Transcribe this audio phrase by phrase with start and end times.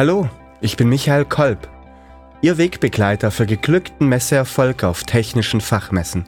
[0.00, 0.30] Hallo,
[0.62, 1.68] ich bin Michael Kolb,
[2.40, 6.24] Ihr Wegbegleiter für geglückten Messeerfolg auf technischen Fachmessen.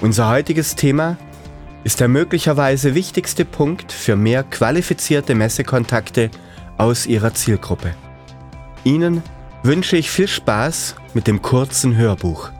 [0.00, 1.16] Unser heutiges Thema
[1.82, 6.30] ist der möglicherweise wichtigste Punkt für mehr qualifizierte Messekontakte
[6.76, 7.96] aus Ihrer Zielgruppe.
[8.84, 9.24] Ihnen
[9.64, 12.52] wünsche ich viel Spaß mit dem kurzen Hörbuch.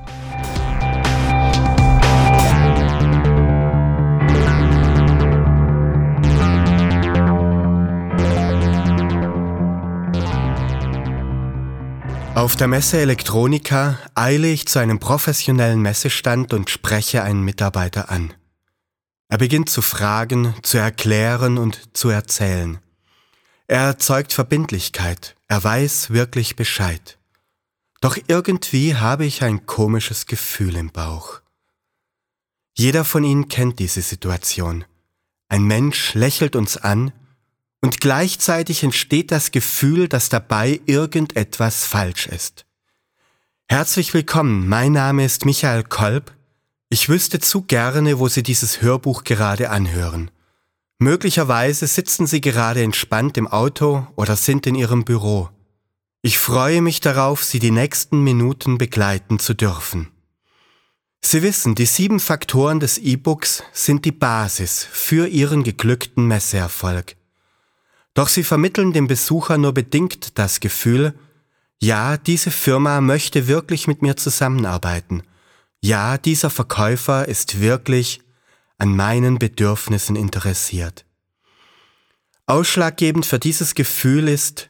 [12.38, 18.32] Auf der Messe Elektronika eile ich zu einem professionellen Messestand und spreche einen Mitarbeiter an.
[19.28, 22.78] Er beginnt zu fragen, zu erklären und zu erzählen.
[23.66, 27.18] Er erzeugt Verbindlichkeit, er weiß wirklich Bescheid.
[28.00, 31.40] Doch irgendwie habe ich ein komisches Gefühl im Bauch.
[32.72, 34.84] Jeder von Ihnen kennt diese Situation.
[35.48, 37.10] Ein Mensch lächelt uns an
[37.80, 42.66] und gleichzeitig entsteht das Gefühl, dass dabei irgendetwas falsch ist.
[43.68, 46.32] Herzlich willkommen, mein Name ist Michael Kolb.
[46.88, 50.30] Ich wüsste zu gerne, wo Sie dieses Hörbuch gerade anhören.
[50.98, 55.50] Möglicherweise sitzen Sie gerade entspannt im Auto oder sind in Ihrem Büro.
[56.22, 60.08] Ich freue mich darauf, Sie die nächsten Minuten begleiten zu dürfen.
[61.20, 67.17] Sie wissen, die sieben Faktoren des E-Books sind die Basis für Ihren geglückten Messeerfolg.
[68.18, 71.14] Doch sie vermitteln dem Besucher nur bedingt das Gefühl,
[71.80, 75.22] ja, diese Firma möchte wirklich mit mir zusammenarbeiten.
[75.80, 78.20] Ja, dieser Verkäufer ist wirklich
[78.76, 81.04] an meinen Bedürfnissen interessiert.
[82.46, 84.68] Ausschlaggebend für dieses Gefühl ist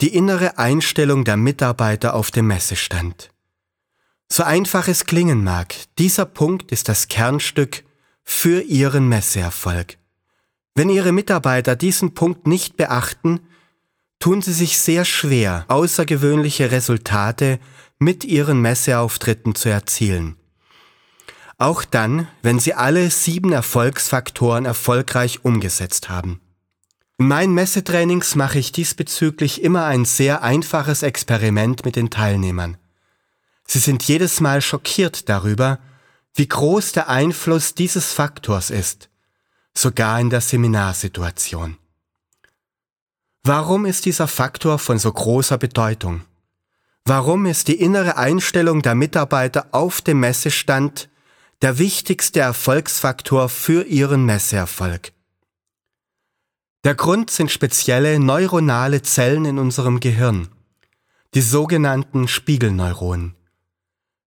[0.00, 3.30] die innere Einstellung der Mitarbeiter auf dem Messestand.
[4.32, 7.84] So einfach es klingen mag, dieser Punkt ist das Kernstück
[8.24, 9.98] für Ihren Messeerfolg.
[10.76, 13.40] Wenn Ihre Mitarbeiter diesen Punkt nicht beachten,
[14.18, 17.58] tun sie sich sehr schwer, außergewöhnliche Resultate
[17.98, 20.36] mit ihren Messeauftritten zu erzielen.
[21.56, 26.42] Auch dann, wenn sie alle sieben Erfolgsfaktoren erfolgreich umgesetzt haben.
[27.16, 32.76] In meinen Messetrainings mache ich diesbezüglich immer ein sehr einfaches Experiment mit den Teilnehmern.
[33.66, 35.78] Sie sind jedes Mal schockiert darüber,
[36.34, 39.08] wie groß der Einfluss dieses Faktors ist
[39.78, 41.76] sogar in der Seminarsituation.
[43.44, 46.22] Warum ist dieser Faktor von so großer Bedeutung?
[47.04, 51.08] Warum ist die innere Einstellung der Mitarbeiter auf dem Messestand
[51.62, 55.12] der wichtigste Erfolgsfaktor für ihren Messeerfolg?
[56.82, 60.48] Der Grund sind spezielle neuronale Zellen in unserem Gehirn,
[61.34, 63.35] die sogenannten Spiegelneuronen.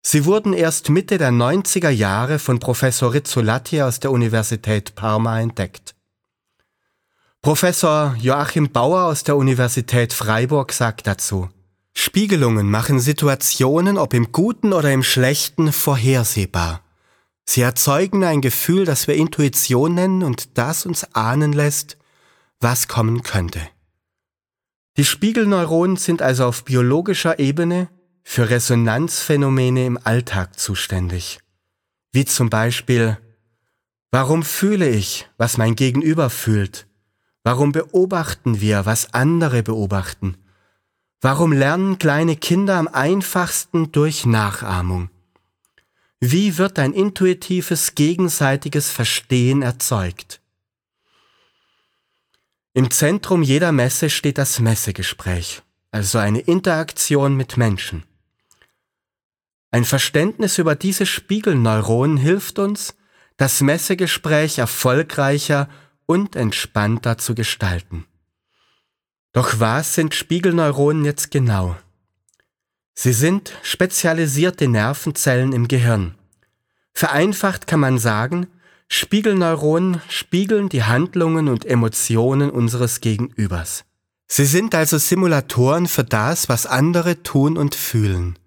[0.10, 5.96] Sie wurden erst Mitte der 90er Jahre von Professor Rizzolatti aus der Universität Parma entdeckt.
[7.42, 11.50] Professor Joachim Bauer aus der Universität Freiburg sagt dazu,
[11.94, 16.86] Spiegelungen machen Situationen, ob im Guten oder im Schlechten, vorhersehbar.
[17.44, 21.98] Sie erzeugen ein Gefühl, das wir Intuition nennen und das uns ahnen lässt,
[22.62, 23.60] was kommen könnte.
[24.96, 27.90] Die Spiegelneuronen sind also auf biologischer Ebene
[28.30, 31.40] für Resonanzphänomene im Alltag zuständig,
[32.12, 33.18] wie zum Beispiel,
[34.12, 36.88] warum fühle ich, was mein Gegenüber fühlt?
[37.44, 40.36] Warum beobachten wir, was andere beobachten?
[41.22, 45.10] Warum lernen kleine Kinder am einfachsten durch Nachahmung?
[46.20, 50.42] Wie wird ein intuitives gegenseitiges Verstehen erzeugt?
[52.74, 58.04] Im Zentrum jeder Messe steht das Messegespräch, also eine Interaktion mit Menschen.
[59.78, 62.96] Ein Verständnis über diese Spiegelneuronen hilft uns,
[63.38, 65.70] das Messegespräch erfolgreicher
[66.08, 68.08] und entspannter zu gestalten.
[69.34, 71.78] Doch was sind Spiegelneuronen jetzt genau?
[72.96, 76.16] Sie sind spezialisierte Nervenzellen im Gehirn.
[76.96, 78.48] Vereinfacht kann man sagen,
[78.88, 83.86] Spiegelneuronen spiegeln die Handlungen und Emotionen unseres Gegenübers.
[84.28, 88.40] Sie sind also Simulatoren für das, was andere tun und fühlen.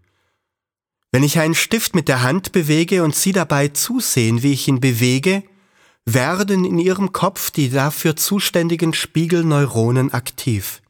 [1.12, 4.80] Wenn ich einen Stift mit der Hand bewege und Sie dabei zusehen, wie ich ihn
[4.80, 5.42] bewege,
[6.04, 10.82] werden in Ihrem Kopf die dafür zuständigen Spiegelneuronen aktiv.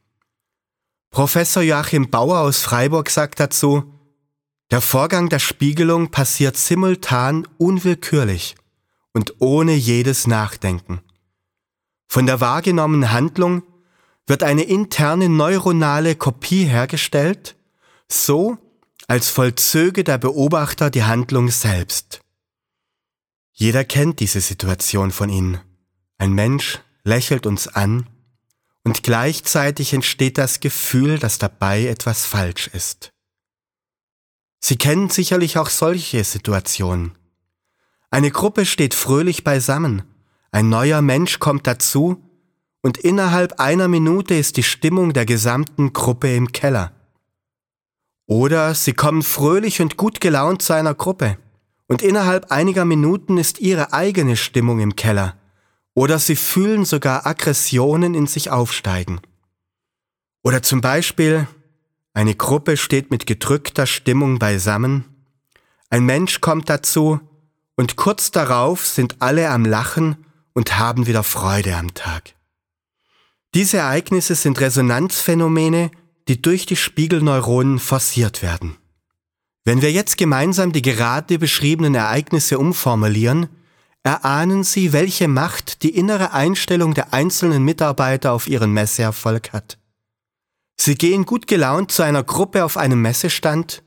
[1.11, 3.93] Professor Joachim Bauer aus Freiburg sagt dazu,
[4.70, 8.55] der Vorgang der Spiegelung passiert simultan unwillkürlich
[9.12, 11.00] und ohne jedes Nachdenken.
[12.06, 13.62] Von der wahrgenommenen Handlung
[14.26, 17.56] wird eine interne neuronale Kopie hergestellt,
[18.08, 18.58] so
[19.11, 22.21] als vollzöge der Beobachter die Handlung selbst.
[23.51, 25.59] Jeder kennt diese Situation von Ihnen.
[26.19, 28.09] Ein Mensch lächelt uns an
[28.85, 33.11] und gleichzeitig entsteht das Gefühl, dass dabei etwas falsch ist.
[34.61, 37.19] Sie kennen sicherlich auch solche Situationen.
[38.13, 40.05] Eine Gruppe steht fröhlich beisammen,
[40.53, 42.23] ein neuer Mensch kommt dazu
[42.81, 46.93] und innerhalb einer Minute ist die Stimmung der gesamten Gruppe im Keller.
[48.31, 51.37] Oder sie kommen fröhlich und gut gelaunt zu einer Gruppe
[51.88, 55.35] und innerhalb einiger Minuten ist ihre eigene Stimmung im Keller.
[55.94, 59.21] Oder sie fühlen sogar Aggressionen in sich aufsteigen.
[60.44, 61.49] Oder zum Beispiel,
[62.15, 65.06] eine Gruppe steht mit gedrückter Stimmung beisammen,
[65.88, 67.19] ein Mensch kommt dazu
[67.75, 72.37] und kurz darauf sind alle am Lachen und haben wieder Freude am Tag.
[73.55, 75.91] Diese Ereignisse sind Resonanzphänomene,
[76.31, 78.77] die durch die Spiegelneuronen forciert werden.
[79.65, 83.49] Wenn wir jetzt gemeinsam die gerade beschriebenen Ereignisse umformulieren,
[84.05, 89.77] erahnen Sie, welche Macht die innere Einstellung der einzelnen Mitarbeiter auf ihren Messeerfolg hat.
[90.77, 93.82] Sie gehen gut gelaunt zu einer Gruppe auf einem Messestand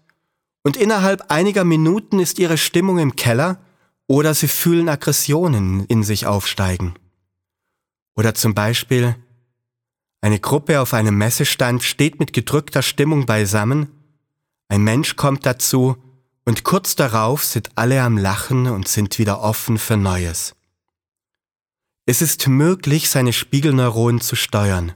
[0.64, 3.62] und innerhalb einiger Minuten ist ihre Stimmung im Keller
[4.06, 6.96] oder sie fühlen Aggressionen in sich aufsteigen.
[8.18, 9.16] Oder zum Beispiel,
[10.24, 13.90] eine Gruppe auf einem Messestand steht mit gedrückter Stimmung beisammen,
[14.70, 15.98] ein Mensch kommt dazu
[16.46, 20.56] und kurz darauf sind alle am Lachen und sind wieder offen für Neues.
[22.06, 24.94] Es ist möglich, seine Spiegelneuronen zu steuern.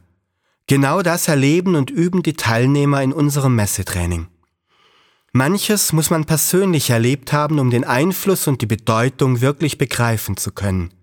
[0.66, 4.28] Genau das erleben und üben die Teilnehmer in unserem Messetraining.
[5.34, 10.54] Manches muss man persönlich erlebt haben, um den Einfluss und die Bedeutung wirklich begreifen zu
[10.54, 10.94] können.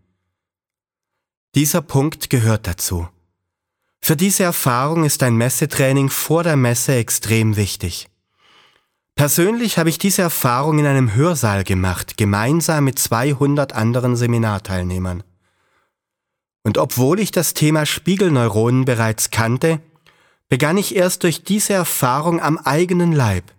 [1.54, 3.06] Dieser Punkt gehört dazu.
[4.06, 8.10] Für diese Erfahrung ist ein Messetraining vor der Messe extrem wichtig.
[9.14, 15.22] Persönlich habe ich diese Erfahrung in einem Hörsaal gemacht, gemeinsam mit 200 anderen Seminarteilnehmern.
[16.64, 19.80] Und obwohl ich das Thema Spiegelneuronen bereits kannte,
[20.50, 23.54] begann ich erst durch diese Erfahrung am eigenen Leib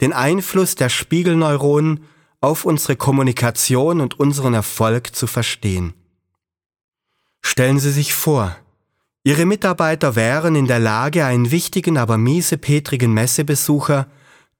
[0.00, 2.04] den Einfluss der Spiegelneuronen
[2.40, 5.94] auf unsere Kommunikation und unseren Erfolg zu verstehen.
[7.42, 8.56] Stellen Sie sich vor,
[9.22, 14.06] Ihre Mitarbeiter wären in der Lage, einen wichtigen, aber miesepetrigen Messebesucher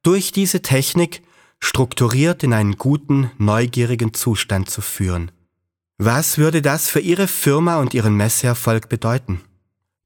[0.03, 1.23] durch diese Technik
[1.61, 5.31] strukturiert in einen guten, neugierigen Zustand zu führen.
[5.99, 9.41] Was würde das für Ihre Firma und Ihren Messeerfolg bedeuten?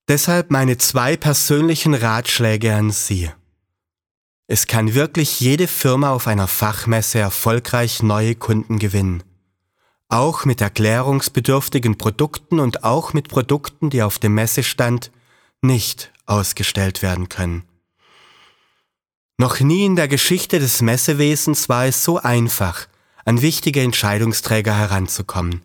[0.09, 3.31] Deshalb meine zwei persönlichen Ratschläge an Sie.
[4.47, 9.23] Es kann wirklich jede Firma auf einer Fachmesse erfolgreich neue Kunden gewinnen.
[10.09, 15.11] Auch mit erklärungsbedürftigen Produkten und auch mit Produkten, die auf dem Messestand
[15.63, 17.65] nicht ausgestellt werden können.
[19.37, 22.87] Noch nie in der Geschichte des Messewesens war es so einfach,
[23.25, 25.63] an wichtige Entscheidungsträger heranzukommen.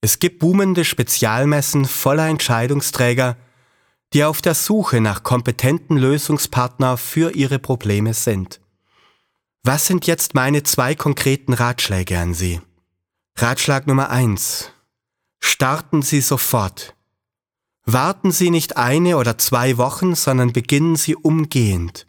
[0.00, 3.36] Es gibt boomende Spezialmessen voller Entscheidungsträger,
[4.14, 8.60] die auf der Suche nach kompetenten Lösungspartner für ihre Probleme sind.
[9.62, 12.60] Was sind jetzt meine zwei konkreten Ratschläge an Sie?
[13.42, 14.70] Ratschlag Nummer eins:
[15.42, 16.94] Starten Sie sofort.
[17.86, 22.06] Warten Sie nicht eine oder zwei Wochen, sondern beginnen Sie umgehend.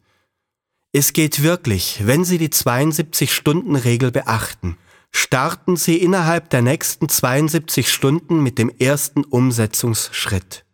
[0.91, 4.77] Es geht wirklich, wenn Sie die 72-Stunden-Regel beachten.
[5.09, 10.65] Starten Sie innerhalb der nächsten 72 Stunden mit dem ersten Umsetzungsschritt.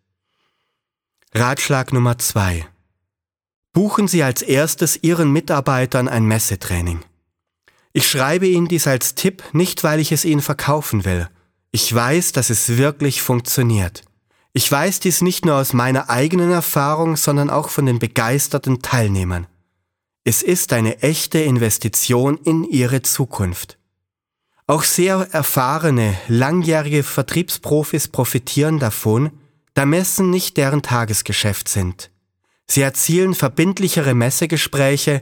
[1.36, 2.68] Ratschlag Nummer zwei:
[3.74, 7.04] Buchen Sie als erstes Ihren Mitarbeitern ein Messetraining.
[7.94, 11.28] Ich schreibe Ihnen dies als Tipp nicht, weil ich es Ihnen verkaufen will.
[11.72, 14.04] Ich weiß, dass es wirklich funktioniert.
[14.54, 19.48] Ich weiß dies nicht nur aus meiner eigenen Erfahrung, sondern auch von den begeisterten Teilnehmern.
[20.24, 23.78] Es ist eine echte Investition in Ihre Zukunft.
[24.66, 29.32] Auch sehr erfahrene, langjährige Vertriebsprofis profitieren davon,
[29.76, 32.12] da Messen nicht deren Tagesgeschäft sind.
[32.66, 35.22] Sie erzielen verbindlichere Messegespräche